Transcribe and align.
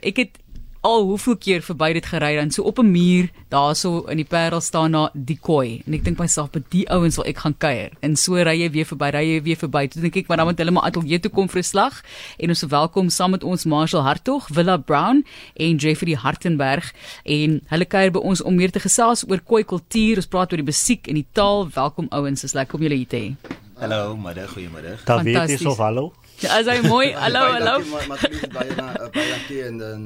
Ek 0.00 0.16
het 0.16 0.38
al 0.80 1.02
hoeveel 1.04 1.34
keer 1.36 1.60
verby 1.62 1.90
dit 1.92 2.06
gery 2.08 2.30
dan 2.38 2.50
so 2.50 2.62
op 2.64 2.78
'n 2.80 2.90
muur 2.90 3.28
daarso 3.52 4.06
in 4.08 4.16
die 4.16 4.24
Parel 4.24 4.60
staan 4.60 4.90
na 4.90 5.10
die 5.12 5.36
koi 5.36 5.82
en 5.86 5.92
ek 5.92 6.04
dink 6.04 6.18
myself 6.18 6.50
by 6.50 6.62
die 6.70 6.88
ouens 6.88 7.16
wil 7.16 7.26
ek 7.26 7.36
gaan 7.38 7.54
kuier. 7.58 7.90
En 8.00 8.16
so 8.16 8.34
ry 8.34 8.56
jy 8.62 8.70
weer 8.70 8.86
verby 8.86 9.10
ry 9.12 9.22
jy 9.34 9.42
weer 9.42 9.56
verby. 9.56 9.88
Toe 9.88 10.00
dink 10.02 10.16
ek 10.16 10.28
maar 10.28 10.36
dan 10.38 10.46
moet 10.46 10.58
hulle 10.58 10.70
maar 10.70 10.82
ateljee 10.88 11.20
toe 11.20 11.30
kom 11.30 11.48
vir 11.48 11.58
'n 11.58 11.62
slag. 11.62 12.02
En 12.38 12.48
ons 12.48 12.62
welkom 12.62 13.10
saam 13.10 13.30
met 13.30 13.44
ons 13.44 13.64
Marshall 13.64 14.02
Hartog, 14.02 14.48
Willa 14.48 14.76
Brown 14.78 15.24
en 15.56 15.76
Jeffrey 15.76 16.14
Hartenberg. 16.14 16.92
En 17.24 17.60
hulle 17.66 17.84
kuier 17.84 18.10
by 18.10 18.18
ons 18.18 18.42
om 18.42 18.54
meer 18.54 18.70
te 18.70 18.80
gesels 18.80 19.28
oor 19.28 19.40
koi 19.40 19.62
kultuur. 19.64 20.16
Ons 20.16 20.26
praat 20.26 20.52
oor 20.52 20.56
die 20.56 20.64
musiek 20.72 21.06
en 21.06 21.14
die 21.14 21.26
taal. 21.32 21.68
Welkom 21.68 22.06
ouens. 22.10 22.44
Is 22.44 22.54
lekker 22.54 22.74
om 22.76 22.82
julle 22.82 22.96
hier 22.96 23.06
te 23.08 23.16
hê. 23.16 23.36
Hallo, 23.78 24.16
middag, 24.16 24.50
goeiemiddag. 24.52 25.04
Dan 25.04 25.24
weet 25.24 25.34
jy 25.34 25.40
Fantasties. 25.40 25.60
so 25.76 25.82
hallo. 25.82 26.12
Ja, 26.42 26.58
as 26.58 26.66
hy 26.66 26.80
mooi 26.88 27.12
hallo 27.14 27.40
hallo 27.54 27.74
baie 28.52 28.74
na 28.76 28.86
baie 29.14 29.28
dankie 29.30 29.62
en 29.68 29.78
dan 29.78 30.00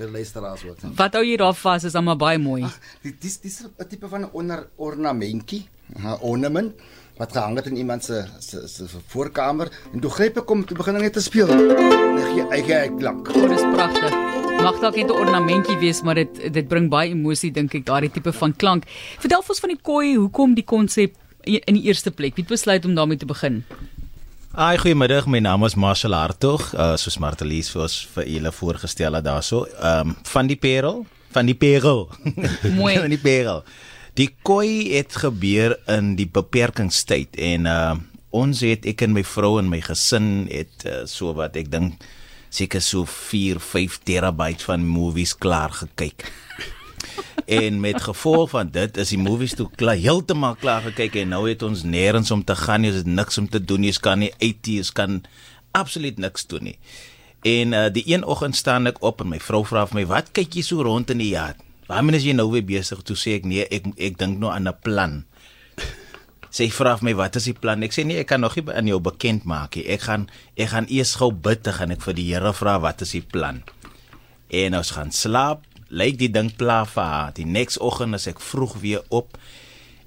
vir 0.00 0.08
luisteraars 0.12 0.64
ook. 0.64 0.78
wat 0.96 1.14
hou 1.18 1.24
jy 1.24 1.36
daar 1.40 1.54
vas 1.54 1.84
is 1.84 1.94
almal 1.94 2.16
baie 2.16 2.38
mooi 2.38 2.64
Dit 3.02 3.20
dis 3.20 3.36
dis 3.40 3.60
'n 3.64 3.88
tipe 3.88 4.08
van 4.08 4.22
'n 4.24 4.30
onder 4.32 4.66
ornamentjie, 4.76 5.68
'n 5.96 6.18
ornament 6.20 6.72
wat 7.18 7.32
gehang 7.32 7.56
het 7.56 7.66
in 7.66 7.76
iemand 7.76 8.04
se 8.04 8.24
se 8.38 8.68
se 8.68 8.84
voorkamer 9.08 9.68
en 9.92 10.00
toe 10.00 10.10
gryp 10.10 10.36
ek 10.38 10.50
om 10.50 10.64
te 10.64 10.74
begin 10.74 10.94
net 11.00 11.12
te 11.12 11.20
speel. 11.20 11.46
Net 12.16 12.24
gee 12.32 12.44
eie 12.50 12.88
klank. 12.98 13.28
Oh, 13.28 13.48
dis 13.48 13.60
pragtig. 13.60 14.10
Mag 14.62 14.80
dalk 14.80 14.96
net 14.96 15.08
'n 15.08 15.12
ornamentjie 15.24 15.76
wees, 15.78 16.02
maar 16.02 16.14
dit 16.14 16.52
dit 16.52 16.68
bring 16.68 16.88
baie 16.88 17.10
emosie 17.10 17.50
dink 17.52 17.74
ek 17.74 17.84
daardie 17.84 18.10
tipe 18.10 18.32
van 18.32 18.56
klank. 18.56 18.84
Vertel 19.18 19.42
ons 19.48 19.60
van 19.60 19.68
die 19.68 19.78
koi, 19.82 20.16
hoekom 20.16 20.54
die 20.54 20.64
konsep 20.64 21.14
in 21.44 21.74
die 21.74 21.82
eerste 21.84 22.10
plek? 22.10 22.34
Wie 22.36 22.44
het 22.44 22.52
besluit 22.52 22.84
om 22.84 22.94
daarmee 22.94 23.16
te 23.18 23.26
begin? 23.26 23.64
Ai, 24.50 24.78
goeiemiddag. 24.82 25.28
My 25.30 25.38
naam 25.38 25.62
is 25.62 25.76
Marshall 25.78 26.16
Hartog. 26.18 26.72
Uh 26.74 26.96
soos 26.98 27.20
Martelies 27.22 27.68
vir 27.70 27.84
ons 27.84 27.92
vir 28.16 28.24
julle 28.32 28.50
voorgestel 28.50 29.14
het 29.14 29.22
daarso. 29.22 29.60
Ehm 29.78 30.08
um, 30.10 30.16
van 30.26 30.48
die 30.50 30.56
Parel, 30.58 31.04
van 31.30 31.46
die 31.46 31.54
Parel. 31.54 32.08
Mooi. 32.80 32.96
van 32.98 33.14
die 33.14 33.20
Parel. 33.22 33.62
Die 34.18 34.26
koi 34.42 34.90
het 34.96 35.14
gebeur 35.22 35.76
in 35.86 36.16
die 36.18 36.26
beperkingstyd 36.26 37.38
en 37.38 37.70
uh 37.70 37.94
ons 38.34 38.64
het 38.66 38.90
ek 38.90 39.06
en 39.06 39.14
my 39.14 39.22
vrou 39.22 39.52
en 39.62 39.70
my 39.70 39.80
gesin 39.86 40.48
het 40.50 40.82
uh, 40.86 41.04
so 41.06 41.30
wat 41.38 41.54
ek 41.58 41.70
dink 41.70 42.02
seker 42.50 42.82
so 42.82 43.06
4, 43.06 43.58
5 43.62 44.02
terabyte 44.02 44.66
van 44.66 44.82
movies 44.82 45.36
klaar 45.38 45.70
gekyk. 45.70 46.26
En 47.50 47.80
met 47.80 48.02
gevolg 48.02 48.50
van 48.50 48.70
dit 48.70 48.96
is 48.96 49.08
die 49.08 49.18
movies 49.18 49.54
toe 49.58 49.68
klaar 49.74 49.98
heeltemal 49.98 50.54
klaar 50.60 50.84
gekyk 50.86 51.16
en 51.22 51.32
nou 51.34 51.48
het 51.48 51.62
ons 51.66 51.82
nêrens 51.82 52.30
om 52.30 52.44
te 52.46 52.54
gaan 52.54 52.84
nie, 52.84 52.92
ons 52.92 53.00
het 53.02 53.08
niks 53.10 53.38
om 53.38 53.48
te 53.48 53.58
doen 53.64 53.80
nie, 53.82 53.90
ons 53.90 54.02
kan 54.04 54.20
nie 54.22 54.30
uit 54.38 54.60
nie, 54.66 54.76
ons 54.78 54.92
kan 54.92 55.22
absoluut 55.74 56.18
niks 56.18 56.46
doen 56.46 56.70
nie. 56.70 56.76
En 57.42 57.72
uh, 57.72 57.86
die 57.92 58.04
een 58.06 58.24
oggend 58.24 58.56
staan 58.56 58.86
ek 58.90 59.00
op 59.06 59.24
en 59.24 59.30
my 59.32 59.40
vrou 59.40 59.62
vra 59.64 59.86
vir 59.88 60.02
my, 60.02 60.06
"Wat 60.06 60.32
kyk 60.36 60.54
jy 60.54 60.62
so 60.62 60.82
rond 60.82 61.10
in 61.10 61.18
die 61.18 61.32
yard? 61.32 61.56
Waarmee 61.88 62.16
is 62.16 62.24
jy 62.24 62.32
nou 62.32 62.50
weer 62.50 62.64
besig?" 62.64 63.02
Toe 63.02 63.16
sê 63.16 63.40
ek, 63.40 63.44
"Nee, 63.44 63.66
ek 63.68 63.86
ek 63.96 64.18
dink 64.18 64.38
nou 64.38 64.52
aan 64.52 64.68
'n 64.68 64.76
plan." 64.82 65.24
Sy 66.50 66.68
vra 66.68 66.96
vir 66.98 67.04
my, 67.04 67.14
"Wat 67.14 67.36
is 67.36 67.44
die 67.44 67.54
plan?" 67.54 67.82
Ek 67.82 67.92
sê, 67.92 68.04
"Nee, 68.04 68.18
ek 68.18 68.26
kan 68.26 68.40
nog 68.40 68.56
nie 68.56 68.74
aan 68.74 68.86
jou 68.86 69.00
bekend 69.00 69.44
maak 69.44 69.74
nie. 69.74 69.86
Ek 69.86 70.00
gaan 70.00 70.28
ek 70.56 70.68
gaan 70.68 70.86
eers 70.88 71.14
gou 71.14 71.32
bid 71.32 71.66
gaan 71.66 71.90
ek 71.90 72.02
vir 72.02 72.14
die 72.14 72.34
Here 72.34 72.52
vra 72.52 72.80
wat 72.80 73.00
is 73.00 73.10
die 73.10 73.22
plan." 73.22 73.62
En 74.50 74.74
ons 74.74 74.90
gaan 74.90 75.10
slaap. 75.10 75.69
Lyk 75.90 76.18
die 76.18 76.30
ding 76.30 76.52
pla 76.56 76.84
vir 76.86 77.02
haar. 77.02 77.32
Die 77.34 77.46
next 77.46 77.80
oggend 77.82 78.14
as 78.14 78.28
ek 78.30 78.40
vroeg 78.40 78.76
weer 78.82 79.02
op 79.08 79.38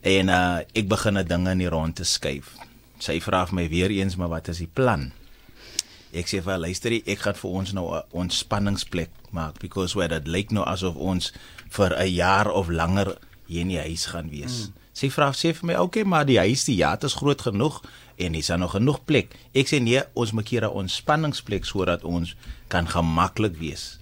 en 0.01 0.29
uh 0.29 0.61
ek 0.75 0.87
begin 0.87 1.17
'n 1.17 1.27
ding 1.27 1.47
in 1.47 1.59
die 1.59 1.69
rond 1.69 1.95
te 1.95 2.03
skuif. 2.03 2.55
Sy 2.99 3.19
vra 3.19 3.45
vir 3.45 3.55
my 3.55 3.69
weer 3.69 3.91
eens, 3.91 4.15
"Maar 4.15 4.29
wat 4.29 4.47
is 4.47 4.57
die 4.57 4.71
plan?" 4.73 5.11
Ek 6.13 6.27
sê 6.27 6.43
vir 6.43 6.51
haar, 6.53 6.59
luister, 6.59 6.93
ek 6.93 7.19
gaan 7.19 7.35
vir 7.35 7.51
ons 7.51 7.73
nou 7.73 7.95
'n 7.95 8.03
ontspanningsplek 8.11 9.09
maak 9.31 9.59
because 9.59 9.95
where 9.95 10.19
dit 10.19 10.27
lyk 10.27 10.51
nou 10.51 10.63
asof 10.65 10.95
ons 10.95 11.33
vir 11.69 11.91
'n 11.97 12.13
jaar 12.13 12.51
of 12.51 12.69
langer 12.69 13.17
hier 13.47 13.61
in 13.61 13.67
die 13.67 13.79
huis 13.79 14.05
gaan 14.05 14.29
wees. 14.29 14.67
Mm. 14.67 14.73
Sy 14.93 15.09
vra 15.09 15.31
sê 15.31 15.53
vir 15.53 15.65
my, 15.65 15.73
"Oké, 15.73 15.83
okay, 15.83 16.03
maar 16.03 16.25
die 16.25 16.37
huis 16.37 16.63
die 16.65 16.75
jaat 16.75 17.03
is 17.03 17.13
groot 17.13 17.41
genoeg 17.41 17.81
en 18.17 18.33
hier's 18.33 18.47
nog 18.47 18.71
genoeg 18.71 19.05
plek." 19.05 19.35
Ek 19.53 19.67
sê 19.67 19.81
nee, 19.81 20.01
ons 20.13 20.31
maak 20.31 20.47
hier 20.47 20.61
'n 20.61 20.69
ontspanningsplek 20.69 21.65
sodat 21.65 22.03
ons 22.03 22.35
kan 22.67 22.87
gemaklik 22.87 23.57
wees. 23.57 23.99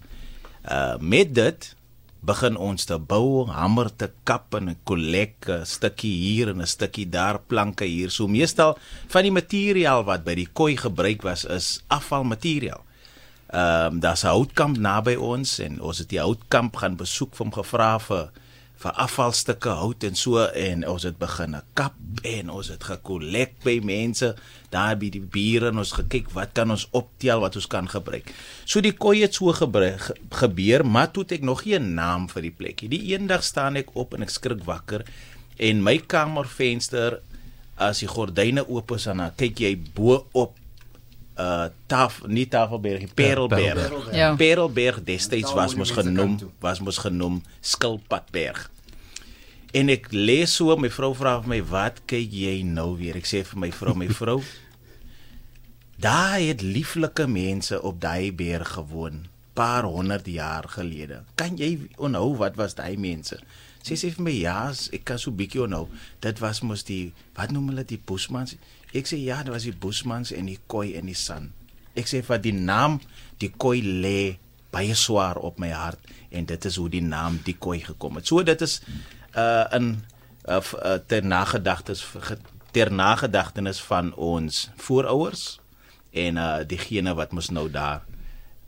Uh 0.66 0.98
met 1.00 1.34
dit 1.34 1.76
begin 2.22 2.58
ons 2.58 2.86
te 2.86 2.98
bou, 3.02 3.48
hamer 3.50 3.90
te 3.98 4.12
kap 4.24 4.54
en 4.54 4.70
'n 4.70 4.78
kollek 4.84 5.50
'n 5.50 5.66
stukkie 5.66 6.14
hier 6.14 6.50
en 6.50 6.62
'n 6.62 6.68
stukkie 6.68 7.10
daar, 7.10 7.40
planke 7.40 7.86
hier. 7.86 8.10
So 8.10 8.28
meestal 8.28 8.78
van 9.08 9.24
die 9.24 9.32
materiaal 9.32 10.04
wat 10.04 10.24
by 10.24 10.36
die 10.36 10.50
koi 10.54 10.78
gebruik 10.78 11.22
was 11.22 11.46
is 11.46 11.82
afvalmateriaal. 11.88 12.84
Ehm 13.50 13.94
um, 13.94 14.00
daar's 14.00 14.24
'n 14.24 14.28
houtkamp 14.28 14.78
naby 14.78 15.16
ons 15.16 15.60
en 15.60 15.82
ons 15.82 15.98
het 15.98 16.10
die 16.10 16.20
houtkamp 16.20 16.76
gaan 16.76 16.96
besoek 16.96 17.36
vir 17.36 17.46
hom 17.46 17.54
gevra 17.54 18.00
vir 18.00 18.30
vir 18.82 18.98
afvalstukke 19.04 19.74
hout 19.78 20.04
en 20.08 20.16
so 20.18 20.42
en 20.58 20.86
ons 20.90 21.04
het 21.06 21.18
begin 21.22 21.56
'n 21.56 21.62
kap 21.74 21.96
en 22.24 22.50
ons 22.50 22.68
het 22.68 22.84
gekollek 22.84 23.54
by 23.64 23.80
mense 23.84 24.36
daar 24.70 24.98
by 24.98 25.10
die 25.10 25.22
bure 25.22 25.68
en 25.68 25.78
ons 25.78 25.92
gekyk 25.92 26.32
wat 26.34 26.54
kan 26.54 26.72
ons 26.72 26.88
optel 26.92 27.40
wat 27.40 27.56
ons 27.56 27.68
kan 27.68 27.88
gebruik. 27.88 28.34
So 28.66 28.82
die 28.82 28.94
koi 28.94 29.22
het 29.22 29.34
so 29.34 29.54
gebruik, 29.54 30.00
ge, 30.00 30.14
gebeur, 30.30 30.86
maar 30.86 31.12
toe 31.12 31.24
het 31.24 31.32
ek 31.32 31.42
nog 31.42 31.66
nie 31.66 31.80
'n 31.80 31.94
naam 31.94 32.30
vir 32.30 32.42
die 32.42 32.56
plekkie. 32.58 32.90
Die 32.90 33.14
eendag 33.14 33.44
staan 33.44 33.76
ek 33.76 33.96
op 33.96 34.14
en 34.14 34.22
ek 34.22 34.30
skrik 34.30 34.64
wakker 34.64 35.06
en 35.58 35.84
my 35.84 35.98
kamervenster 35.98 37.20
as 37.76 38.00
die 38.00 38.08
gordyne 38.08 38.68
oop 38.68 38.92
is 38.92 39.08
en 39.08 39.18
dan 39.18 39.36
kyk 39.36 39.60
jy 39.60 39.76
bo 39.96 40.26
op 40.34 40.61
uh 41.42 41.70
taf 41.90 42.22
nie 42.28 42.46
Tafelberg. 42.48 43.14
Parelberg. 43.14 44.14
Ja. 44.16 44.34
Parelberg 44.36 45.04
destyds 45.04 45.50
Daar 45.50 45.56
was 45.64 45.76
mos 45.76 45.92
genoem 45.92 46.38
was 46.60 46.80
mos 46.80 47.02
genoem 47.02 47.42
Skilpadberg. 47.62 48.70
En 49.72 49.90
ek 49.90 50.12
lees 50.12 50.54
so 50.56 50.76
my 50.76 50.92
vrou 50.92 51.14
vra 51.16 51.38
vir 51.42 51.56
my 51.56 51.62
wat 51.64 52.04
kyk 52.12 52.34
jy 52.36 52.60
nou 52.68 52.94
weer? 53.00 53.16
Ek 53.18 53.30
sê 53.30 53.46
vir 53.48 53.60
my 53.66 53.72
vrou, 53.72 53.96
my 53.96 54.10
vrou 54.12 54.42
Daar 56.02 56.40
het 56.42 56.62
lieflike 56.66 57.28
mense 57.30 57.78
op 57.82 58.02
daai 58.02 58.34
berg 58.34 58.74
gewoon 58.74 59.31
paar 59.54 59.84
honderd 59.84 60.28
jaar 60.32 60.68
gelede. 60.70 61.24
Kan 61.36 61.58
jy 61.60 61.78
onthou 61.98 62.36
wat 62.40 62.56
was 62.60 62.76
daai 62.78 62.98
mense? 62.98 63.40
Sy 63.82 63.96
sê 63.98 64.12
vir 64.14 64.24
my 64.28 64.34
ja, 64.36 64.58
ek 64.94 65.04
kan 65.10 65.20
so 65.20 65.32
bietjie 65.34 65.64
onthou. 65.66 65.88
Dit 66.22 66.40
was 66.44 66.62
mos 66.62 66.84
die 66.88 67.14
wat 67.38 67.52
noem 67.52 67.72
hulle 67.74 67.84
die 67.88 67.98
Bushmans? 68.00 68.56
Ek 68.94 69.08
sê 69.10 69.18
ja, 69.24 69.42
dit 69.44 69.54
was 69.54 69.66
die 69.68 69.74
Bushmans 69.76 70.32
en 70.36 70.46
die 70.52 70.60
Khoi 70.70 70.94
en 71.00 71.10
die 71.10 71.18
San. 71.18 71.50
Ek 71.98 72.08
sê 72.08 72.22
vir 72.24 72.40
die 72.44 72.54
naam 72.56 73.00
die 73.42 73.50
Khoi 73.52 73.82
lê 73.82 74.38
baie 74.72 74.96
swaar 74.96 75.36
op 75.44 75.58
my 75.60 75.72
hart 75.76 76.00
en 76.32 76.46
dit 76.48 76.66
is 76.70 76.78
hoe 76.80 76.88
die 76.90 77.04
naam 77.04 77.42
die 77.44 77.58
Khoi 77.60 77.82
gekom 77.84 78.16
het. 78.22 78.28
So 78.30 78.44
dit 78.44 78.62
is 78.64 78.80
uh 79.36 79.66
in 79.76 79.98
uh, 80.48 80.62
uh 80.62 80.98
ter 81.08 81.26
nagedagtes 81.26 82.06
ge- 82.28 82.40
ter 82.72 82.92
nagedagtenis 82.92 83.82
van 83.84 84.14
ons 84.16 84.70
voorouers 84.80 85.60
en 86.16 86.38
uh 86.40 86.62
diegene 86.68 87.14
wat 87.20 87.32
mos 87.36 87.50
nou 87.52 87.68
daar 87.72 88.06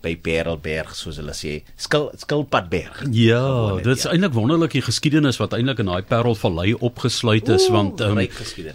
by 0.03 0.13
Parelberg 0.19 0.93
soos 0.97 1.17
hulle 1.21 1.35
sê 1.37 1.55
skil 1.79 2.09
skilpadberg 2.19 3.05
Ja, 3.15 3.75
het, 3.75 3.85
dit 3.87 3.97
is 3.97 4.05
ja. 4.07 4.13
eintlik 4.13 4.35
wonderlik 4.35 4.75
die 4.75 4.83
geskiedenis 4.85 5.39
wat 5.41 5.55
eintlik 5.57 5.81
in 5.83 5.91
daai 5.91 6.03
Parelvallei 6.07 6.73
opgesluit 6.75 7.49
is 7.53 7.67
Oeh, 7.69 7.75
want 7.77 8.03
um. 8.03 8.19
Jy 8.19 8.29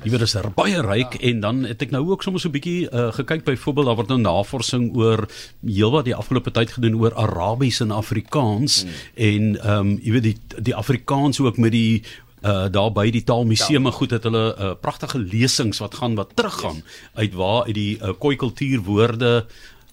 weet 0.09 0.19
dit 0.19 0.27
is 0.29 0.37
er 0.39 0.51
baie 0.57 0.83
ryk 0.85 1.19
ja. 1.19 1.25
en 1.31 1.43
dan 1.45 1.65
het 1.69 1.83
ek 1.85 1.93
nou 1.95 2.05
ook 2.11 2.25
soms 2.25 2.43
so 2.43 2.49
'n 2.49 2.57
bietjie 2.57 2.89
uh, 2.89 3.11
gekyk 3.13 3.45
byvoorbeeld 3.45 3.91
daar 3.91 3.99
word 4.01 4.13
nou 4.15 4.21
navorsing 4.21 4.91
oor 4.97 5.27
heelwat 5.65 6.09
die 6.09 6.17
afgelope 6.17 6.51
tyd 6.51 6.73
gedoen 6.77 6.99
oor 7.01 7.15
Arabies 7.15 7.81
en 7.85 7.91
Afrikaans 7.91 8.83
hmm. 8.83 8.97
en 9.15 9.45
ehm 9.59 9.77
um, 9.79 9.99
jy 10.03 10.13
weet 10.13 10.27
die 10.29 10.39
die 10.71 10.75
Afrikaans 10.75 11.41
ook 11.41 11.59
met 11.59 11.73
die 11.73 12.03
uh 12.43 12.69
daar 12.71 12.93
by 12.95 13.11
die 13.11 13.25
Taalmuseum 13.27 13.87
en 13.87 13.93
goed 13.93 14.11
het 14.15 14.23
hulle 14.23 14.55
uh, 14.55 14.75
pragtige 14.81 15.19
lesings 15.19 15.81
wat 15.83 15.95
gaan 15.99 16.15
wat 16.15 16.37
teruggaan 16.39 16.79
yes. 16.85 17.09
uit 17.15 17.35
waar 17.35 17.65
uit 17.67 17.75
die 17.75 17.99
uh, 17.99 18.15
koi 18.19 18.37
kultuur 18.37 18.81
woorde 18.87 19.47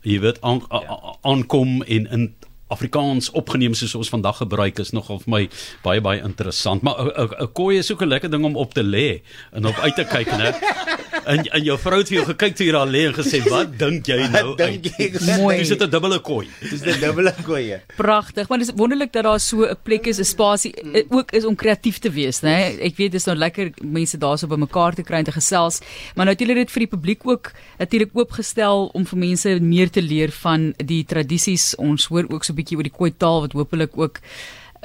jy 0.05 0.19
weet 0.23 0.41
aan, 0.41 0.61
a- 0.71 0.83
a- 0.85 1.15
aankom 1.21 1.81
en 1.83 2.07
in 2.11 2.35
Afrikaans 2.73 3.29
opgeneem 3.37 3.73
soos 3.77 3.93
ons 3.95 4.09
vandag 4.09 4.37
gebruik 4.41 4.79
is 4.81 4.89
nogal 4.91 5.19
vir 5.21 5.29
my 5.29 5.49
baie 5.83 6.01
baie 6.01 6.21
interessant. 6.25 6.81
Maar 6.81 6.95
'n- 6.97 7.13
'n 7.21 7.43
'n 7.43 7.51
kooi 7.53 7.77
is 7.77 7.91
ook 7.91 8.01
'n 8.01 8.07
lekker 8.09 8.29
ding 8.31 8.43
om 8.45 8.55
op 8.55 8.73
te 8.73 8.83
lê 8.83 9.21
en 9.51 9.65
op 9.65 9.75
uit 9.77 9.95
te 9.95 10.03
kyk 10.03 10.27
né 10.27 10.49
en 11.25 11.43
en 11.45 11.63
jou 11.63 11.77
vrou 11.79 11.99
het 12.01 12.11
vir 12.11 12.17
jou 12.17 12.25
gekyk 12.31 12.55
toe 12.55 12.67
jy 12.67 12.75
daar 12.75 12.91
lê 12.91 13.05
en 13.09 13.15
gesê 13.17 13.41
wat 13.49 13.77
dink 13.79 14.07
jy 14.07 14.19
nou 14.33 14.55
dink 14.55 14.89
uit 14.99 15.19
jy? 15.19 15.37
Mooi. 15.41 15.57
dis 15.57 15.69
dit 15.69 15.81
'n 15.81 15.89
dubbele 15.89 16.19
kooi 16.19 16.47
dis 16.61 16.81
die 16.81 16.99
dubbele 16.99 17.33
koeie 17.43 17.81
Pragtig, 17.95 18.49
maar 18.49 18.59
dit 18.59 18.67
is 18.67 18.73
wonderlik 18.75 19.11
dat 19.13 19.23
daar 19.23 19.39
so 19.39 19.65
'n 19.65 19.77
plek 19.83 20.07
is, 20.07 20.19
'n 20.19 20.23
spasie 20.23 20.73
eh, 20.73 21.03
ook 21.09 21.31
is 21.31 21.45
om 21.45 21.55
kreatief 21.55 21.99
te 21.99 22.09
wees, 22.09 22.41
né? 22.41 22.77
Ek 22.81 22.95
weet 22.97 23.11
dis 23.11 23.25
nou 23.25 23.37
lekker 23.37 23.71
mense 23.81 24.17
daarso 24.17 24.47
by 24.47 24.55
mekaar 24.55 24.93
te 24.95 25.03
kry 25.03 25.17
en 25.17 25.23
te 25.23 25.31
gesels, 25.31 25.79
maar 26.15 26.25
nou 26.25 26.35
het 26.35 26.39
julle 26.39 26.55
dit 26.55 26.71
vir 26.71 26.79
die 26.79 26.93
publiek 26.97 27.21
ook 27.25 27.51
natuurlik 27.79 28.11
oopgestel 28.13 28.89
om 28.93 29.05
vir 29.05 29.19
mense 29.19 29.59
meer 29.59 29.89
te 29.89 30.01
leer 30.01 30.31
van 30.31 30.73
die 30.77 31.03
tradisies. 31.03 31.75
Ons 31.75 32.05
hoor 32.05 32.25
ook 32.29 32.43
so 32.43 32.53
'n 32.53 32.55
bietjie 32.55 32.77
oor 32.77 32.83
die 32.83 32.97
Khoi 32.97 33.11
taal 33.17 33.41
wat 33.41 33.53
hopelik 33.53 33.97
ook 33.97 34.19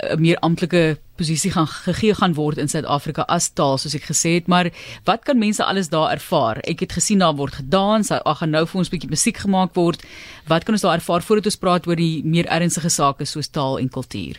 'n 0.02 0.20
meer 0.20 0.38
amptelike 0.40 0.98
posisie 1.16 1.50
gaan 1.50 1.66
gegee 1.68 2.14
gaan 2.14 2.34
word 2.34 2.58
in 2.58 2.68
Suid-Afrika 2.68 3.22
as 3.28 3.50
taal 3.52 3.78
soos 3.78 3.94
ek 3.94 4.08
gesê 4.08 4.34
het, 4.38 4.46
maar 4.48 4.70
wat 5.04 5.24
kan 5.24 5.38
mense 5.38 5.64
alles 5.64 5.88
daar 5.92 6.10
ervaar? 6.10 6.60
Ek 6.64 6.80
het 6.80 6.92
gesien 6.92 7.18
daar 7.18 7.36
word 7.36 7.54
gedans, 7.60 8.08
daar 8.08 8.38
gaan 8.40 8.50
nou 8.50 8.64
vir 8.66 8.78
ons 8.78 8.88
'n 8.88 8.94
bietjie 8.94 9.10
musiek 9.10 9.36
gemaak 9.36 9.74
word. 9.74 10.02
Wat 10.46 10.64
kan 10.64 10.74
ons 10.74 10.82
daar 10.82 10.98
ervaar 10.98 11.22
voordat 11.22 11.46
ons 11.46 11.56
praat 11.56 11.86
oor 11.86 11.96
die 11.96 12.24
meer 12.24 12.46
ernstige 12.46 12.88
sake 12.88 13.24
soos 13.24 13.48
taal 13.48 13.78
en 13.78 13.88
kultuur? 13.88 14.36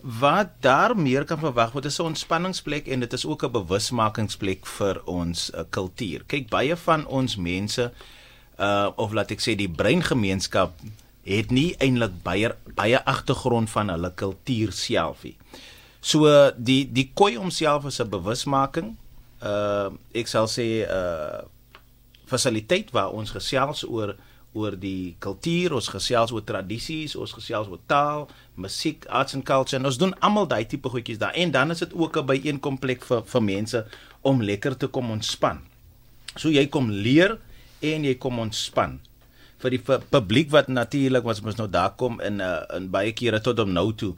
Wat 0.00 0.48
daar 0.60 0.96
meer 0.96 1.24
kan 1.24 1.38
verwag 1.38 1.72
word 1.72 1.84
is 1.84 1.98
'n 1.98 2.02
ontspanningsplek 2.04 2.88
en 2.88 3.00
dit 3.00 3.12
is 3.12 3.26
ook 3.26 3.44
'n 3.44 3.52
bewusmakingsplek 3.52 4.66
vir 4.66 5.02
ons 5.04 5.50
uh, 5.54 5.60
kultuur. 5.70 6.24
Kyk, 6.26 6.48
baie 6.48 6.76
van 6.76 7.06
ons 7.06 7.36
mense 7.36 7.92
uh 8.58 8.90
of 8.96 9.12
laat 9.12 9.30
ek 9.30 9.40
sê 9.40 9.54
die 9.56 9.68
breingemeenskap 9.68 10.72
het 11.22 11.50
nie 11.54 11.74
eintlik 11.78 12.14
baie 12.24 12.50
baie 12.74 12.98
agtergrond 13.06 13.70
van 13.70 13.92
hulle 13.92 14.10
kultuur 14.18 14.72
self 14.74 15.22
nie. 15.26 15.36
So 16.02 16.26
die 16.56 16.82
die 16.90 17.10
koi 17.14 17.36
homself 17.36 17.86
is 17.86 18.00
'n 18.00 18.10
bewusmaking. 18.10 18.96
Uh 19.42 19.90
ek 20.14 20.26
sal 20.26 20.46
sê 20.46 20.86
uh, 20.86 21.46
fasiliteit 22.26 22.90
waar 22.90 23.10
ons 23.10 23.30
gesels 23.30 23.84
oor 23.84 24.16
oor 24.52 24.76
die 24.76 25.16
kultuur, 25.18 25.72
ons 25.72 25.88
gesels 25.88 26.32
oor 26.32 26.44
tradisies, 26.44 27.16
ons 27.16 27.32
gesels 27.32 27.68
oor 27.68 27.80
taal, 27.86 28.28
musiek, 28.54 29.06
arts 29.08 29.34
and 29.34 29.44
culture. 29.44 29.78
En 29.80 29.86
ons 29.86 29.96
doen 29.96 30.12
almal 30.20 30.46
daai 30.46 30.66
tipe 30.66 30.88
goedjies 30.88 31.18
daar. 31.18 31.32
En 31.32 31.50
dan 31.50 31.70
is 31.70 31.78
dit 31.78 31.94
ook 31.94 32.16
'n 32.16 32.26
byeenkomplek 32.26 33.02
vir 33.02 33.22
vir 33.24 33.42
mense 33.42 33.86
om 34.20 34.42
lekker 34.42 34.76
te 34.76 34.86
kom 34.86 35.10
ontspan. 35.10 35.60
So 36.36 36.48
jy 36.48 36.66
kom 36.66 36.90
leer 36.90 37.38
en 37.80 38.04
jy 38.04 38.14
kom 38.14 38.38
ontspan 38.38 39.00
vir 39.62 39.76
die 39.76 39.82
publiek 40.10 40.50
wat 40.50 40.68
natuurlik 40.68 41.24
was 41.24 41.40
mos 41.40 41.56
nou 41.56 41.68
daar 41.70 41.94
kom 41.96 42.20
in 42.20 42.40
uh, 42.40 42.62
in 42.76 42.90
baie 42.90 43.12
kere 43.12 43.40
tot 43.40 43.58
om 43.58 43.72
nou 43.72 43.92
toe 43.94 44.14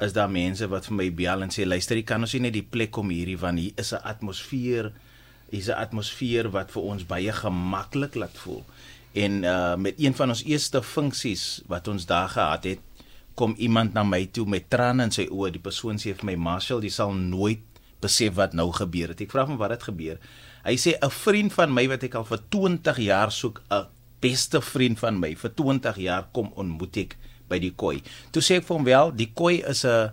is 0.00 0.12
daar 0.12 0.30
mense 0.30 0.66
wat 0.70 0.86
vir 0.86 0.96
my 1.00 1.08
bel 1.10 1.42
en 1.42 1.50
sê 1.50 1.66
luister 1.66 1.96
jy 1.96 2.06
kan 2.06 2.22
ons 2.22 2.34
nie 2.34 2.46
net 2.46 2.54
die 2.54 2.66
plek 2.66 2.90
kom 2.90 3.10
hierdie 3.10 3.38
van 3.38 3.56
hier 3.56 3.72
is 3.76 3.92
'n 3.92 4.02
atmosfeer 4.02 4.92
hier's 5.50 5.68
'n 5.68 5.78
atmosfeer 5.78 6.50
wat 6.50 6.70
vir 6.74 6.82
ons 6.82 7.06
baie 7.06 7.32
gemaklik 7.32 8.14
laat 8.14 8.36
voel. 8.42 8.64
En 9.14 9.42
uh, 9.42 9.76
met 9.76 9.94
een 9.98 10.14
van 10.14 10.28
ons 10.28 10.44
eerste 10.44 10.82
funksies 10.82 11.62
wat 11.66 11.88
ons 11.88 12.06
daar 12.06 12.28
gehad 12.28 12.64
het 12.64 12.80
kom 13.34 13.54
iemand 13.58 13.92
na 13.94 14.02
my 14.02 14.26
toe 14.26 14.46
met 14.46 14.70
trane 14.70 15.02
in 15.02 15.10
sy 15.10 15.26
oë. 15.30 15.50
Die 15.50 15.62
persoon 15.62 15.98
sê 15.98 16.14
vir 16.14 16.24
my 16.24 16.34
Marshall 16.34 16.82
jy 16.82 16.90
sal 16.90 17.14
nooit 17.14 17.62
besef 18.00 18.34
wat 18.34 18.52
nou 18.52 18.70
gebeur 18.72 19.08
het. 19.08 19.20
Ek 19.20 19.30
vra 19.30 19.46
hom 19.46 19.56
wat 19.56 19.70
het 19.70 19.82
gebeur. 19.82 20.18
Hy 20.64 20.76
sê 20.76 20.94
'n 21.00 21.10
vriend 21.10 21.52
van 21.52 21.74
my 21.74 21.88
wat 21.88 22.02
ek 22.02 22.14
al 22.14 22.24
vir 22.24 22.40
20 22.50 22.98
jaar 22.98 23.30
soek 23.32 23.62
'n 23.70 23.86
beste 24.24 24.60
vriend 24.64 24.98
van 25.02 25.20
my 25.20 25.34
vir 25.38 25.54
20 25.60 26.00
jaar 26.06 26.28
kom 26.32 26.50
ontmoet 26.60 26.96
ek 27.04 27.16
by 27.50 27.60
die 27.62 27.74
koi. 27.76 27.98
Toe 28.32 28.42
sê 28.42 28.58
ek 28.60 28.68
vir 28.68 28.78
hom 28.78 28.86
wel, 28.88 29.12
die 29.12 29.30
koi 29.36 29.60
is 29.60 29.84
'n 29.84 30.10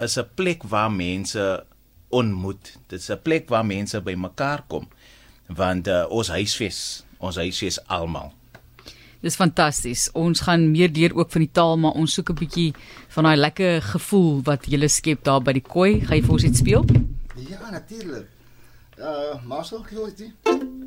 is 0.00 0.18
'n 0.18 0.28
plek 0.36 0.62
waar 0.68 0.92
mense 0.92 1.64
ontmoet. 2.10 2.76
Dit 2.88 3.00
is 3.00 3.10
'n 3.10 3.22
plek 3.22 3.48
waar 3.48 3.66
mense 3.66 4.00
bymekaar 4.00 4.64
kom. 4.68 4.88
Want 5.46 5.88
uh, 5.88 6.04
ons 6.08 6.28
huisves, 6.28 7.04
ons 7.18 7.36
huisves 7.36 7.78
almal. 7.86 8.32
Dis 9.20 9.36
fantasties. 9.36 10.10
Ons 10.12 10.40
gaan 10.44 10.70
meer 10.70 10.90
leer 10.92 11.14
ook 11.16 11.30
van 11.30 11.40
die 11.40 11.52
taal, 11.52 11.78
maar 11.78 11.96
ons 11.96 12.12
soek 12.12 12.30
'n 12.30 12.34
bietjie 12.34 12.74
van 13.08 13.24
daai 13.24 13.36
lekker 13.36 13.82
gevoel 13.82 14.42
wat 14.42 14.66
jy 14.66 14.88
skep 14.88 15.24
daar 15.24 15.40
by 15.40 15.52
die 15.52 15.68
koi. 15.76 16.00
Gaan 16.00 16.16
jy 16.16 16.22
vir 16.22 16.32
ons 16.32 16.44
iets 16.44 16.58
speel? 16.58 16.84
Ja, 17.48 17.70
natuurlik. 17.70 18.28
Uh, 18.98 19.42
Marcel, 19.44 19.82
gee 19.82 20.00
ons 20.00 20.14
dit. 20.14 20.83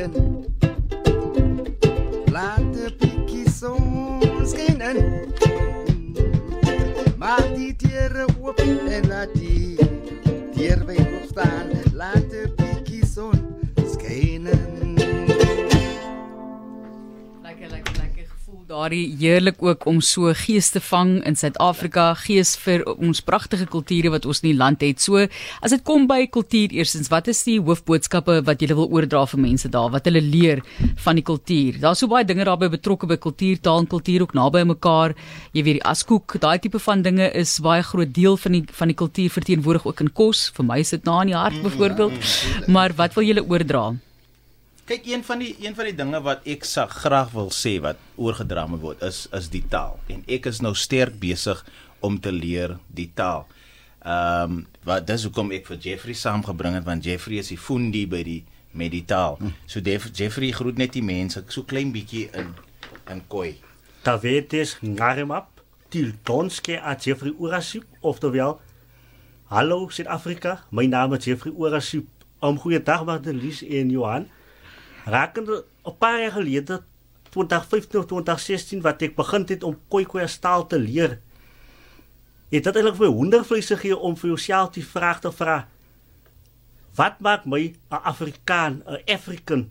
and 0.00 0.59
daardie 18.80 19.16
heerlik 19.20 19.60
ook 19.62 19.84
om 19.90 20.00
so 20.04 20.30
gees 20.36 20.70
te 20.72 20.80
vang 20.80 21.18
in 21.28 21.36
Suid-Afrika, 21.36 22.14
gees 22.22 22.54
vir 22.62 22.84
ons 22.94 23.20
pragtige 23.24 23.66
kulture 23.68 24.12
wat 24.14 24.26
ons 24.28 24.40
in 24.42 24.50
die 24.50 24.56
land 24.56 24.80
het. 24.84 25.02
So, 25.04 25.26
as 25.60 25.74
dit 25.74 25.84
kom 25.84 26.06
by 26.08 26.24
kultuur 26.32 26.72
eersins, 26.76 27.10
wat 27.12 27.28
is 27.32 27.42
die 27.44 27.58
hoofboodskappe 27.60 28.40
wat 28.48 28.62
jy 28.62 28.72
wil 28.72 28.88
oordra 28.88 29.26
vir 29.28 29.42
mense 29.44 29.70
daar 29.72 29.92
wat 29.92 30.08
hulle 30.08 30.22
leer 30.24 30.64
van 31.04 31.20
die 31.20 31.26
kultuur? 31.26 31.80
Daar's 31.82 32.00
so 32.00 32.10
baie 32.10 32.24
dinge 32.24 32.46
daarbey 32.48 32.70
betrokke 32.72 33.08
by 33.10 33.20
kultuur, 33.20 33.60
taal 33.60 33.84
en 33.84 33.90
kultuur 33.90 34.24
ook 34.26 34.36
naby 34.38 34.64
mekaar. 34.72 35.16
Jy 35.52 35.66
weet 35.66 35.80
die 35.80 35.88
askoek, 35.92 36.38
daai 36.40 36.58
tipe 36.62 36.80
van 36.80 37.04
dinge 37.04 37.28
is 37.36 37.58
baie 37.64 37.84
groot 37.84 38.14
deel 38.16 38.38
van 38.40 38.56
die 38.56 38.64
van 38.80 38.92
die 38.92 38.96
kultuur 38.96 39.32
verteenwoordig 39.34 39.88
ook 39.88 40.06
in 40.06 40.14
kos. 40.14 40.48
Vir 40.56 40.72
my 40.72 40.80
is 40.84 40.94
dit 40.96 41.04
na 41.08 41.20
in 41.24 41.34
die 41.34 41.40
hart 41.40 41.60
byvoorbeeld. 41.66 42.30
Maar 42.72 42.96
wat 42.96 43.18
wil 43.18 43.28
julle 43.28 43.44
oordra? 43.44 43.90
Kyk, 44.90 45.04
een 45.06 45.22
van 45.22 45.38
die 45.38 45.54
een 45.62 45.74
van 45.78 45.86
die 45.86 45.94
dinge 45.94 46.18
wat 46.26 46.46
ek 46.50 46.64
sa 46.66 46.82
graag 46.90 47.28
wil 47.30 47.52
sê 47.54 47.76
wat 47.78 47.98
oorgedra 48.18 48.64
moet 48.66 48.80
word 48.82 49.02
is 49.06 49.20
is 49.38 49.46
die 49.52 49.62
taal. 49.70 50.00
En 50.10 50.24
ek 50.26 50.48
is 50.50 50.58
nou 50.66 50.72
sterk 50.74 51.14
besig 51.22 51.60
om 52.02 52.16
te 52.18 52.32
leer 52.34 52.74
die 52.98 53.06
taal. 53.14 53.44
Ehm 54.02 54.56
um, 54.56 54.64
wat 54.88 55.06
dis 55.06 55.28
hoekom 55.28 55.52
ek 55.54 55.68
vir 55.68 55.78
Jeffrey 55.84 56.16
saamgebring 56.18 56.74
het 56.74 56.88
want 56.88 57.06
Jeffrey 57.06 57.38
is 57.38 57.52
die 57.54 57.58
fundi 57.66 58.02
by 58.10 58.24
die 58.26 58.40
met 58.74 58.90
die 58.90 59.04
taal. 59.12 59.38
So 59.66 59.78
Def, 59.78 60.08
Jeffrey 60.10 60.50
groet 60.58 60.82
net 60.82 60.98
die 60.98 61.04
mense 61.06 61.44
so 61.46 61.62
klein 61.62 61.94
bietjie 61.94 62.26
in 62.42 62.50
in 63.14 63.22
koi. 63.30 63.60
Tavetes 64.02 64.74
ngarimap 64.82 65.62
til 65.94 66.16
donske 66.26 66.80
a 66.82 66.96
Jeffrey 66.98 67.36
Urasup 67.38 67.86
oftewel 68.02 68.58
Hallo 69.54 69.86
Suid-Afrika. 69.86 70.64
My 70.70 70.90
naam 70.90 71.14
is 71.14 71.30
Jeffrey 71.30 71.54
Urasup. 71.54 72.10
Om 72.40 72.58
goeiedag 72.58 73.06
Martelies 73.06 73.62
en 73.62 73.94
Johan 73.94 74.26
rakende 75.10 75.64
'n 75.84 75.96
paar 75.98 76.20
jaar 76.20 76.32
gelede 76.38 76.82
2015 77.30 77.98
of 78.00 78.06
2016 78.06 78.80
wat 78.82 79.02
ek 79.02 79.14
begin 79.16 79.44
het 79.46 79.62
om 79.62 79.78
Khoikhoi 79.88 80.26
taal 80.40 80.66
te 80.66 80.78
leer. 80.78 81.20
Het 82.50 82.64
dit 82.64 82.76
eintlik 82.76 82.98
vir 82.98 83.14
honderdvleis 83.14 83.70
gegee 83.70 83.96
om 83.96 84.16
vir 84.18 84.28
jouself 84.34 84.74
die 84.74 84.86
vraag 84.86 85.20
te 85.22 85.30
vra: 85.32 85.68
Wat 86.98 87.20
maak 87.20 87.46
my 87.46 87.74
'n 87.90 88.02
Afrikaan, 88.02 88.82
'n 88.86 89.02
African? 89.06 89.70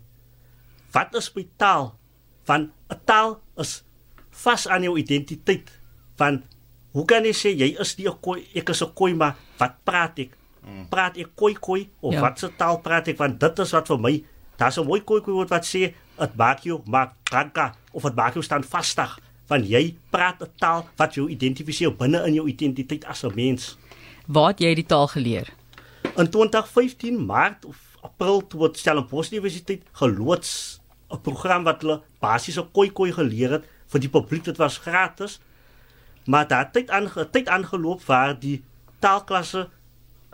Wat 0.92 1.16
is 1.16 1.34
my 1.36 1.48
taal? 1.58 2.00
Van 2.44 2.72
'n 2.90 3.00
taal 3.06 3.42
is 3.58 3.84
vas 4.30 4.68
aan 4.68 4.84
jou 4.84 4.98
identiteit. 4.98 5.72
Van 6.16 6.44
hoe 6.92 7.06
kan 7.06 7.24
jy 7.24 7.34
sê 7.34 7.50
jy 7.54 7.76
is 7.80 7.98
nie 7.98 8.08
'n 8.08 8.18
Khoi, 8.22 8.48
ek 8.56 8.70
is 8.70 8.82
'n 8.82 8.94
Khoi, 8.96 9.14
maar 9.14 9.36
wat 9.58 9.74
praat 9.84 10.20
ek? 10.20 10.38
Mm. 10.64 10.88
Praat 10.90 11.18
ek 11.18 11.36
Khoikhoi 11.36 11.90
of 12.00 12.14
ja. 12.14 12.22
wat 12.22 12.40
se 12.40 12.56
taal 12.56 12.80
praat 12.80 13.08
ek? 13.08 13.18
Want 13.18 13.40
dit 13.40 13.60
is 13.60 13.72
wat 13.72 13.88
vir 13.88 14.00
my 14.00 14.24
Daar's 14.60 14.78
'n 14.78 14.86
mooi 14.86 15.02
kooi 15.02 15.22
woord 15.22 15.50
wat 15.50 15.66
sê 15.66 15.94
dit 16.20 16.36
maak 16.36 16.60
jou 16.60 16.82
maak 16.86 17.14
ranka 17.32 17.74
of 17.92 18.04
dit 18.04 18.16
maak 18.16 18.34
jou 18.34 18.44
staan 18.44 18.64
vastig 18.64 19.20
van 19.48 19.64
jy 19.64 19.96
praat 20.10 20.42
'n 20.42 20.52
taal 20.58 20.88
wat 20.96 21.14
jou 21.14 21.30
identifiseer 21.30 21.96
binne 21.96 22.26
in 22.28 22.34
jou 22.34 22.48
identiteit 22.48 23.06
as 23.06 23.24
'n 23.24 23.32
mens. 23.36 23.78
Waar 24.28 24.48
het 24.48 24.60
jy 24.60 24.76
die 24.76 24.86
taal 24.86 25.08
geleer? 25.08 25.48
In 26.16 26.30
2015 26.30 27.26
Maart 27.26 27.66
of 27.66 27.78
April 28.02 28.48
toe 28.48 28.64
het 28.64 28.78
Stellenbosch 28.78 29.32
Universiteit 29.32 29.84
geloods 29.92 30.80
'n 31.10 31.22
program 31.22 31.64
wat 31.64 31.82
hulle 31.82 32.02
basiese 32.20 32.68
kooi 32.72 32.92
kooi 32.92 33.12
geleer 33.14 33.52
het 33.52 33.66
vir 33.88 34.00
die 34.00 34.10
publiek 34.10 34.44
dit 34.44 34.58
was 34.58 34.78
gratis. 34.78 35.40
Maar 36.26 36.48
daar 36.48 36.64
het 36.64 36.74
tyd 36.74 36.90
aange 36.90 37.30
tyd 37.30 37.48
aangeloop 37.48 38.04
waar 38.06 38.40
die 38.40 38.64
taalklasse 39.00 39.70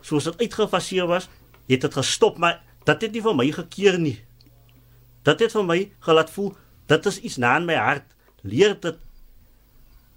soos 0.02 0.24
dit 0.24 0.40
uitgefaseer 0.40 1.08
was, 1.08 1.30
het 1.68 1.82
dit 1.82 1.94
gestop, 1.94 2.38
maar 2.38 2.62
dit 2.86 3.02
het 3.02 3.12
nie 3.12 3.22
vir 3.22 3.36
my 3.36 3.52
gekeer 3.52 4.00
nie. 4.00 4.20
Dit 5.24 5.40
het 5.40 5.52
vir 5.52 5.64
my 5.64 5.80
gelaat 6.00 6.30
voel 6.30 6.56
dit 6.88 7.06
is 7.06 7.20
iets 7.20 7.38
na 7.42 7.56
in 7.58 7.66
my 7.66 7.78
hart. 7.80 8.06
Leer 8.46 8.78
dit 8.82 8.98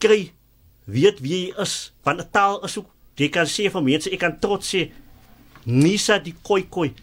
kry 0.03 0.21
weet 0.85 1.21
wie 1.25 1.35
jy 1.35 1.63
is. 1.63 1.93
Van 2.05 2.21
'n 2.21 2.29
taal 2.31 2.65
is 2.65 2.79
ook 2.79 2.89
jy 3.17 3.29
kan 3.29 3.47
sê 3.47 3.71
vir 3.71 3.83
mense, 3.83 4.11
ek 4.11 4.21
kan 4.21 4.39
trots 4.41 4.75
sê 4.75 4.91
Nisa 5.65 6.19
die 6.19 6.35
koi 6.43 6.63
koi. 6.71 6.95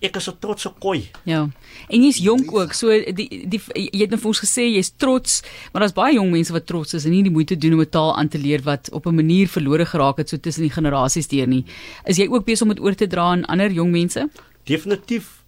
Ek 0.00 0.16
is 0.16 0.28
'n 0.28 0.38
trotse 0.38 0.70
koi. 0.78 1.10
Ja. 1.24 1.48
En 1.88 2.02
jy's 2.02 2.18
jonk 2.18 2.52
ook. 2.52 2.72
So 2.72 2.88
die 2.88 3.48
die 3.48 3.60
jy 3.74 4.00
het 4.00 4.10
nou 4.10 4.20
vir 4.20 4.28
ons 4.28 4.40
gesê 4.40 4.62
jy's 4.74 4.92
trots, 4.96 5.42
maar 5.72 5.80
daar's 5.80 5.94
baie 5.94 6.14
jong 6.14 6.30
mense 6.30 6.52
wat 6.52 6.66
trots 6.66 6.94
is 6.94 7.04
en 7.04 7.10
nie 7.10 7.22
die 7.22 7.32
moeite 7.32 7.56
doen 7.56 7.72
om 7.72 7.80
'n 7.80 7.90
taal 7.90 8.16
aan 8.16 8.28
te 8.28 8.38
leer 8.38 8.62
wat 8.62 8.90
op 8.92 9.06
'n 9.06 9.14
manier 9.14 9.48
verlore 9.48 9.86
geraak 9.86 10.18
het 10.18 10.28
so 10.28 10.36
tussen 10.36 10.62
die 10.62 10.70
generasies 10.70 11.28
deur 11.28 11.46
nie. 11.46 11.64
Is 12.04 12.16
jy 12.16 12.28
ook 12.28 12.44
besig 12.44 12.62
om 12.62 12.74
dit 12.74 12.80
oor 12.80 12.94
te 12.94 13.06
dra 13.06 13.22
aan 13.22 13.46
ander 13.46 13.70
jong 13.70 13.90
mense? 13.90 14.28
Definitief. 14.66 15.42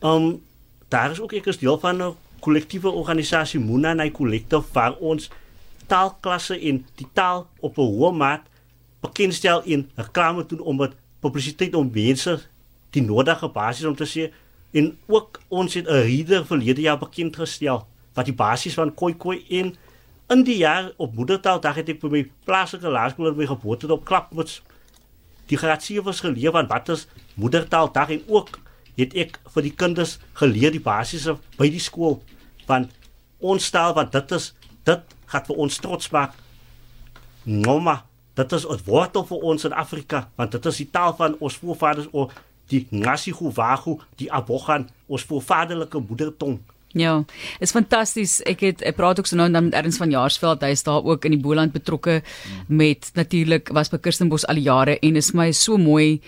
Um 0.00 0.42
daar 0.88 1.10
is 1.10 1.20
ook 1.20 1.32
ek 1.38 1.46
is 1.46 1.58
deel 1.58 1.78
van 1.78 2.02
'n 2.02 2.16
kollektiewe 2.40 2.90
organisasie 2.90 3.60
Muna 3.60 3.92
Nai 3.92 4.10
Collective 4.10 4.66
waar 4.72 4.94
ons 4.96 5.30
taalklasse 5.86 6.58
en 6.60 6.86
die 6.94 7.08
taal 7.12 7.46
op 7.60 7.78
'n 7.78 7.90
hoë 7.94 8.12
maat 8.16 8.42
bekendstel 9.00 9.62
en 9.62 9.90
reklame 9.94 10.46
doen 10.46 10.60
om 10.60 10.76
dit 10.76 10.92
publisiteit 11.20 11.74
om 11.74 11.90
mense 11.92 12.40
die 12.90 13.02
nodige 13.02 13.48
basis 13.48 13.84
om 13.84 13.96
te 13.96 14.06
sê 14.06 14.32
en 14.70 14.98
ook 15.06 15.40
ons 15.48 15.74
het 15.74 15.86
'n 15.86 16.02
reader 16.06 16.46
verlede 16.46 16.80
jaar 16.80 16.98
bekend 16.98 17.36
gestel 17.36 17.86
wat 18.14 18.24
die 18.24 18.34
basis 18.34 18.74
van 18.74 18.94
koi 18.94 19.14
koi 19.14 19.44
en 19.48 19.74
in 20.28 20.42
die 20.42 20.56
jaar 20.56 20.92
op 20.96 21.14
moedertaal 21.14 21.60
dag 21.60 21.74
het 21.74 21.88
ek 21.88 22.00
vir 22.00 22.10
my 22.10 22.30
plaaslike 22.44 22.88
laerskool 22.88 23.28
in 23.28 23.36
my 23.36 23.46
geboorte 23.46 23.92
op 23.92 24.04
klapmuts 24.04 24.62
die 25.46 25.58
graad 25.58 25.82
7 25.82 26.14
geleer 26.14 26.52
van 26.52 26.66
wat 26.66 26.88
is 26.88 27.06
moedertaal 27.40 27.90
dag 27.92 28.12
en 28.16 28.22
ook 28.28 28.58
het 28.98 29.16
ek 29.24 29.38
vir 29.54 29.66
die 29.68 29.76
kinders 29.82 30.18
geleer 30.40 30.74
die 30.74 30.84
basisse 30.84 31.36
by 31.58 31.70
die 31.72 31.82
skool 31.82 32.20
van 32.68 32.88
ons 33.40 33.70
taal 33.74 33.96
wat 33.96 34.12
dit 34.16 34.36
is 34.36 34.52
dit 34.88 35.16
gaan 35.32 35.46
vir 35.48 35.64
ons 35.64 35.80
trots 35.84 36.12
maak 36.16 36.36
nomma 37.44 38.02
dit 38.38 38.52
is 38.58 38.66
'n 38.66 38.84
wortel 38.86 39.24
vir 39.30 39.46
ons 39.52 39.64
in 39.64 39.72
Afrika 39.84 40.28
want 40.36 40.52
dit 40.52 40.66
is 40.66 40.82
die 40.82 40.90
taal 40.90 41.16
van 41.16 41.36
ons 41.40 41.56
voorvaders 41.62 42.08
of 42.12 42.32
die 42.68 42.86
Ngasihuwahu 42.90 43.98
die 44.16 44.30
Abogan 44.32 44.88
ons 45.08 45.24
voorvaderlike 45.24 45.98
moedertong 45.98 46.60
Ja, 46.92 47.24
is 47.62 47.70
fantasties. 47.70 48.40
Ek 48.50 48.64
het 48.66 48.80
ek 48.82 48.96
praat 48.98 49.18
ook 49.18 49.28
so 49.30 49.36
nou 49.38 49.46
en 49.46 49.54
dan 49.54 49.68
met 49.68 49.76
Erns 49.78 49.98
van 50.00 50.10
Jaarsveld. 50.10 50.64
Hy 50.66 50.72
is 50.74 50.82
daar 50.82 51.04
ook 51.06 51.24
in 51.24 51.36
die 51.36 51.42
Boland 51.42 51.72
betrokke 51.72 52.22
met 52.66 53.10
natuurlik 53.14 53.70
was 53.70 53.92
by 53.92 54.00
Kirstenbos 54.02 54.46
al 54.50 54.58
die 54.58 54.66
jare 54.66 54.98
en 54.98 55.16
is 55.16 55.30
my 55.32 55.52
so 55.52 55.78
mooi 55.78 56.20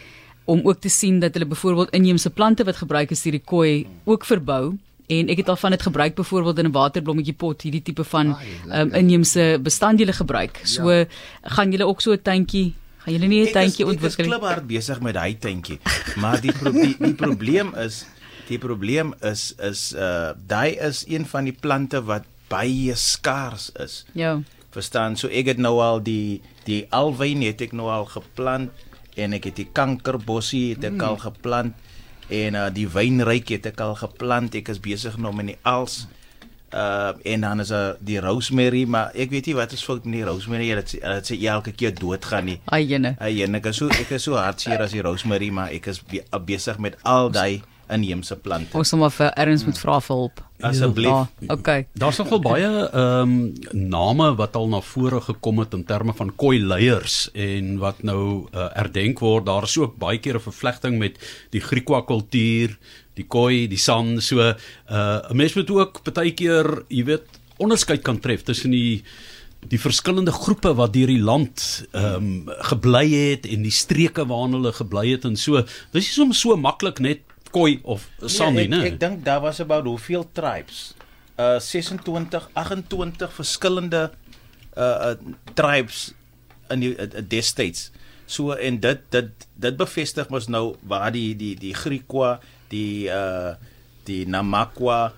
om 0.45 0.61
ook 0.65 0.81
te 0.81 0.89
sien 0.89 1.21
dat 1.21 1.35
hulle 1.35 1.47
byvoorbeeld 1.47 1.91
inheemse 1.91 2.31
plante 2.31 2.65
wat 2.65 2.77
gebruik 2.77 3.11
is 3.11 3.23
hierdie 3.23 3.45
kooi 3.45 3.87
ook 4.05 4.25
verbou 4.25 4.77
en 5.13 5.33
ek 5.33 5.43
het 5.43 5.51
al 5.53 5.59
van 5.61 5.75
dit 5.75 5.83
gebruik 5.83 6.15
byvoorbeeld 6.15 6.59
in 6.59 6.67
'n 6.67 6.73
waterblommetjie 6.73 7.35
pot 7.35 7.63
hierdie 7.63 7.83
tipe 7.83 8.05
van 8.05 8.37
um, 8.73 8.95
inheemse 8.95 9.59
bestanddele 9.63 10.13
gebruik. 10.13 10.61
So 10.65 10.91
ja. 10.91 11.05
gaan 11.43 11.71
julle 11.71 11.87
ook 11.87 12.01
so 12.01 12.13
'n 12.13 12.23
tuintjie 12.23 12.75
gaan 13.05 13.13
julle 13.13 13.27
nie 13.27 13.43
'n 13.47 13.53
tuintjie 13.53 13.87
ontwikkel 13.87 14.25
nie. 14.25 14.33
Ek 14.33 14.39
is 14.39 14.49
klipper 14.49 14.67
besig 14.67 15.01
met 15.01 15.15
daai 15.15 15.39
tuintjie. 15.39 15.79
Maar 16.17 16.41
die 16.41 16.53
pro 16.53 16.71
die, 16.73 16.97
die 16.99 17.15
probleem 17.15 17.75
is 17.75 18.07
die 18.49 18.59
probleem 18.59 19.15
is 19.21 19.55
is 19.59 19.93
uh 19.95 20.33
daai 20.47 20.77
is 20.79 21.05
een 21.09 21.27
van 21.27 21.45
die 21.45 21.57
plante 21.61 22.03
wat 22.05 22.25
baie 22.49 22.95
skaars 22.95 23.71
is. 23.81 24.05
Ja. 24.13 24.41
Verstaan? 24.71 25.17
So 25.17 25.29
ek 25.29 25.47
het 25.47 25.59
nou 25.59 25.81
al 25.81 26.03
die 26.03 26.43
die 26.65 26.87
alwyn 26.91 27.43
het 27.43 27.61
ek 27.61 27.73
nou 27.73 27.91
al 27.91 28.05
geplant 28.05 28.71
en 29.21 29.37
ek 29.37 29.51
het 29.51 29.61
die 29.61 29.69
kankerbossie 29.73 30.73
het 30.75 30.87
ek 30.89 30.97
mm. 30.97 31.07
al 31.09 31.19
geplant 31.23 31.89
en 32.33 32.57
uh, 32.57 32.67
die 32.73 32.89
wynryk 32.89 33.51
het 33.53 33.67
ek 33.73 33.81
al 33.85 33.95
geplant. 34.01 34.55
Ek 34.57 34.71
is 34.73 34.81
besig 34.83 35.19
nou 35.21 35.35
met 35.37 35.53
die 35.53 35.59
als. 35.69 36.07
Uh 36.73 37.13
en 37.29 37.43
dan 37.45 37.61
is 37.61 37.69
daar 37.69 37.99
die 38.01 38.17
rosemary, 38.25 38.87
maar 38.89 39.11
ek 39.13 39.35
weet 39.35 39.51
nie 39.51 39.57
wat 39.59 39.75
is 39.77 39.83
fout 39.85 40.07
met 40.07 40.23
die 40.23 40.25
rosemary. 40.25 40.71
Dit 40.81 40.95
dit 41.03 41.29
sê 41.29 41.37
elke 41.45 41.75
keer 41.77 41.93
doodgaan 41.99 42.49
nie. 42.49 42.61
Ai 42.73 42.87
jene. 42.89 43.13
Ai 43.21 43.35
jene, 43.37 43.61
ek 43.61 43.69
is 43.75 43.83
so 43.83 43.93
ek 43.93 44.15
is 44.17 44.25
so 44.25 44.41
hartseer 44.41 44.81
as 44.81 44.97
die 44.97 45.05
rosemary, 45.05 45.51
maar 45.53 45.75
ek 45.77 45.91
is 45.93 46.01
be, 46.01 46.23
besig 46.49 46.81
met 46.81 46.97
al 47.05 47.29
daai 47.35 47.61
inheemse 47.93 48.37
plante. 48.37 48.77
Ons 48.79 48.93
moet 48.99 49.15
vir 49.15 49.31
erns 49.45 49.65
moet 49.65 49.79
vra 49.79 49.99
vir 50.01 50.17
hulp. 50.17 50.43
Asseblief. 50.63 51.11
Ja, 51.11 51.55
okay. 51.55 51.87
Daar's 51.99 52.21
nogal 52.23 52.41
baie 52.45 52.69
ehm 52.69 53.35
um, 53.35 53.53
name 53.73 54.31
wat 54.39 54.57
al 54.57 54.69
na 54.69 54.81
vore 54.81 55.21
gekom 55.21 55.59
het 55.63 55.75
in 55.75 55.85
terme 55.85 56.15
van 56.15 56.31
koi 56.37 56.59
leiers 56.61 57.29
en 57.35 57.77
wat 57.83 58.03
nou 58.07 58.49
uh, 58.55 58.69
erdenk 58.79 59.23
word. 59.25 59.47
Daar 59.47 59.67
is 59.69 59.77
ook 59.79 59.99
baie 59.99 60.19
keer 60.19 60.39
'n 60.39 60.49
vervlegting 60.49 60.99
met 60.99 61.19
die 61.51 61.61
Griekwa 61.61 62.03
kultuur, 62.03 62.79
die 63.15 63.27
koi, 63.27 63.69
die 63.69 63.79
san, 63.79 64.21
so 64.21 64.41
'n 64.41 64.57
uh, 64.91 65.31
mens 65.33 65.55
moet 65.55 65.71
ook 65.71 66.03
baie 66.13 66.35
keer, 66.35 66.85
jy 66.89 67.05
weet, 67.05 67.27
onderskeid 67.57 68.03
kan 68.03 68.21
tref 68.21 68.43
tussen 68.43 68.71
die 68.71 69.03
die 69.71 69.79
verskillende 69.79 70.33
groepe 70.35 70.73
wat 70.75 70.93
deur 70.93 71.11
die 71.11 71.23
land 71.23 71.87
ehm 71.93 72.15
um, 72.15 72.49
gebly 72.71 73.07
het 73.11 73.47
en 73.47 73.63
die 73.63 73.75
streke 73.75 74.27
waarna 74.27 74.59
hulle 74.59 74.73
gebly 74.73 75.13
het 75.13 75.25
en 75.29 75.37
so. 75.37 75.63
Dis 75.93 76.09
nie 76.09 76.17
soms 76.17 76.41
so 76.41 76.57
maklik 76.57 76.99
net 76.99 77.23
Khoi 77.53 77.81
of 77.85 78.09
Sami, 78.25 78.67
nee, 78.67 78.87
ek, 78.87 78.95
ek 78.95 79.01
dink 79.01 79.25
daar 79.27 79.43
was 79.45 79.61
about 79.61 79.87
hoeveel 79.89 80.25
tribes? 80.33 80.95
Uh 81.37 81.61
26, 81.61 82.49
28 82.57 83.33
verskillende 83.37 84.03
uh, 84.77 85.13
uh 85.13 85.15
tribes 85.57 86.13
in 86.73 86.85
die 86.85 86.93
uh, 86.97 87.09
uh, 87.21 87.43
states. 87.45 87.91
So 88.27 88.57
en 88.57 88.81
dit 88.81 89.05
dit 89.13 89.47
dit 89.61 89.77
bevestig 89.77 90.33
mos 90.33 90.49
nou 90.49 90.77
waar 90.89 91.13
die 91.13 91.37
die 91.37 91.55
die 91.61 91.75
Griekwa, 91.77 92.39
die 92.73 93.09
uh 93.13 93.55
die 94.09 94.25
Namakwa, 94.27 95.13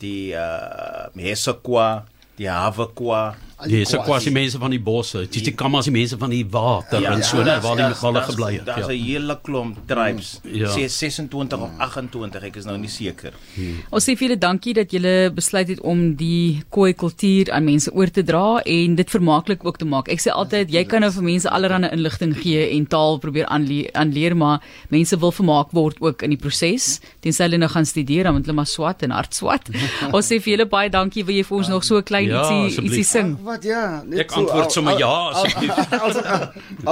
die 0.00 0.32
uh 0.32 1.10
Mesokwa, 1.18 2.06
die 2.38 2.48
Havakwa, 2.48 3.34
Die 3.68 3.80
is 3.82 3.92
quasi 4.04 4.30
mense 4.32 4.58
van 4.58 4.72
die 4.72 4.80
bosse. 4.80 5.26
Dis 5.30 5.44
die 5.44 5.54
kamas 5.56 5.88
die 5.88 5.94
mense 5.94 6.16
van 6.20 6.32
die 6.32 6.44
water 6.48 7.02
ja, 7.02 7.12
en 7.14 7.24
so 7.26 7.42
net 7.44 7.62
waar 7.64 7.76
die 7.76 7.88
hulle 8.00 8.22
gebly 8.28 8.52
het. 8.56 8.66
Daar's 8.66 8.86
'n 8.88 8.96
ja. 8.96 9.04
hele 9.04 9.38
klomp 9.42 9.76
tribes. 9.86 10.40
Ja. 10.44 10.68
Sê 10.68 10.88
26 10.88 11.60
of 11.60 11.70
28, 11.78 12.42
ek 12.42 12.56
is 12.56 12.64
nou 12.64 12.78
nie 12.78 12.88
seker. 12.88 13.32
Hmm. 13.54 13.82
Ons 13.90 14.08
sê 14.08 14.16
vir 14.16 14.28
julle 14.28 14.38
dankie 14.38 14.74
dat 14.74 14.90
julle 14.90 15.30
besluit 15.34 15.68
het 15.68 15.80
om 15.80 16.14
die 16.16 16.62
Khoi 16.70 16.94
kultuur 16.94 17.52
aan 17.52 17.64
mense 17.64 17.92
oor 17.92 18.10
te 18.10 18.22
dra 18.22 18.60
en 18.64 18.94
dit 18.94 19.10
vermaaklik 19.10 19.64
ook 19.64 19.78
te 19.78 19.84
maak. 19.84 20.08
Ek 20.08 20.20
sê 20.20 20.30
altyd 20.32 20.70
jy 20.70 20.84
kan 20.84 21.00
nou 21.00 21.10
vir 21.10 21.22
mense 21.22 21.50
allerlei 21.50 21.90
inligting 21.90 22.34
gee 22.36 22.70
en 22.76 22.86
taal 22.86 23.18
probeer 23.18 23.46
aanleer, 23.46 23.90
aanleer 23.92 24.36
maar 24.36 24.60
mense 24.88 25.18
wil 25.18 25.32
vermaak 25.32 25.70
word 25.72 26.00
ook 26.00 26.22
in 26.22 26.30
die 26.30 26.40
proses. 26.40 27.00
Tensy 27.20 27.42
hulle 27.42 27.58
nou 27.58 27.70
gaan 27.70 27.86
studeer 27.86 28.24
dan 28.24 28.34
moet 28.34 28.46
hulle 28.46 28.56
maar 28.56 28.70
swat 28.70 29.02
en 29.02 29.10
hard 29.10 29.34
swat. 29.34 29.70
ons 30.16 30.26
sê 30.26 30.40
vir 30.40 30.56
julle 30.56 30.68
baie 30.70 30.90
dankie 30.90 31.24
wil 31.24 31.34
jy 31.34 31.44
vir 31.44 31.58
ons 31.58 31.68
nog 31.68 31.84
so 31.84 31.98
'n 31.98 32.04
klein 32.04 32.28
ja, 32.28 32.42
ietsie 32.42 32.84
ietsie 32.84 33.04
sing. 33.04 33.36
Wat 33.50 33.64
ja, 33.66 34.02
net 34.06 34.20
ek 34.22 34.30
so, 34.30 34.44
antwoord 34.44 34.70
sommer 34.76 35.00
ja 35.00 35.10
asseblief. 35.32 35.74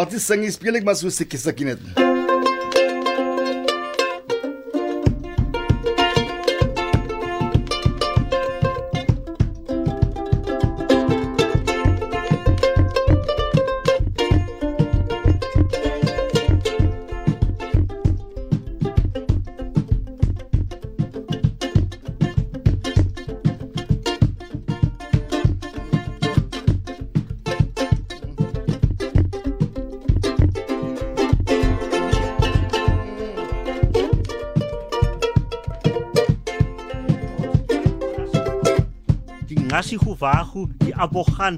Altyd 0.00 0.22
sing 0.24 0.42
jy 0.42 0.50
speel 0.56 0.80
ek 0.80 0.88
maar 0.88 0.98
so 0.98 1.12
sukkie 1.14 1.38
sukkie 1.38 1.68
net. 1.70 2.07
Ngasihuwahu, 39.78 40.66
die 40.82 40.92
Abogan, 40.92 41.56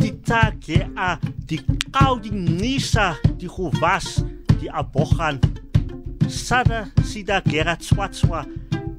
die 0.00 0.20
Tagea, 0.22 1.20
die 1.48 1.60
Kau, 1.92 2.18
die 2.18 2.32
Nisa, 2.32 3.14
die 3.36 3.46
Huwas, 3.46 4.24
die 4.60 4.68
Abogan, 4.68 5.38
Sada, 6.26 6.88
Sida, 7.04 7.38
Gera, 7.38 7.76
Tswatswa, 7.76 8.44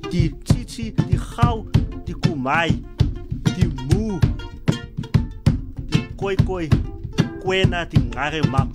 die 0.10 0.32
Titi, 0.46 0.94
die 0.94 1.20
Gau, 1.36 1.68
die 2.08 2.14
Kumai, 2.14 2.82
die 3.58 3.68
Mu, 3.94 4.18
die 5.90 6.08
Koi 6.16 6.38
Koi, 6.38 6.70
Kwena, 7.42 7.84
die 7.84 8.00
Ngaremap. 8.00 8.70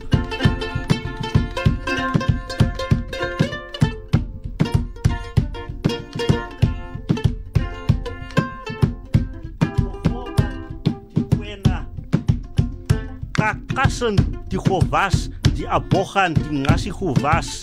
Kakasen 13.97 14.17
die 14.49 14.59
gowas 14.59 15.31
die 15.57 15.67
abogan, 15.69 16.35
die 16.35 16.59
nasi 16.61 16.93
was. 17.23 17.63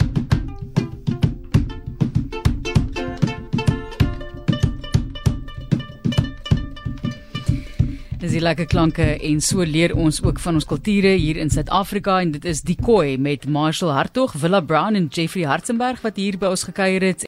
Dis 8.17 8.41
lekker 8.41 8.65
klanke 8.65 9.19
en 9.21 9.41
so 9.41 9.61
leer 9.61 9.93
ons 9.95 10.23
ook 10.23 10.39
van 10.39 10.55
ons 10.55 10.65
kulture 10.65 11.11
hier 11.19 11.37
in 11.37 11.51
Suid-Afrika 11.51 12.19
en 12.21 12.31
dit 12.31 12.45
is 12.45 12.63
die 12.63 12.77
Koi 12.81 13.17
met 13.17 13.45
Marshall 13.45 13.91
Hartog, 13.91 14.33
Willa 14.33 14.61
Brown 14.61 14.95
en 14.95 15.09
Jeffrey 15.11 15.45
Hartzenberg 15.45 16.01
wat 16.01 16.15
hier 16.17 16.39
by 16.39 16.49
ons 16.49 16.63
gekuier 16.63 17.03
het 17.03 17.21